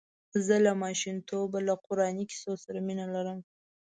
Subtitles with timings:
[0.45, 3.39] زه له ماشومتوبه له قراني کیسو سره مینه لرم.